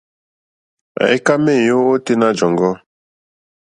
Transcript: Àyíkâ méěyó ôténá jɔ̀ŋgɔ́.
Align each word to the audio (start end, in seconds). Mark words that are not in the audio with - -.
Àyíkâ 1.03 1.33
méěyó 1.43 1.77
ôténá 1.93 2.27
jɔ̀ŋgɔ́. 2.37 2.73